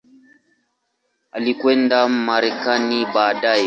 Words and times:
Alikwenda 1.35 1.97
Marekani 2.25 2.99
baadaye. 3.15 3.59